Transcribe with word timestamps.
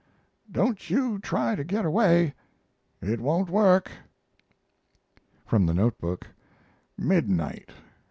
Don't 0.51 0.89
you 0.89 1.19
try 1.19 1.53
to 1.53 1.63
get 1.63 1.85
away 1.85 2.33
it 3.03 3.19
won't 3.21 3.51
work. 3.51 3.91
From 5.45 5.67
the 5.67 5.75
note 5.75 5.99
book: 5.99 6.25
Midnight. 6.97 7.69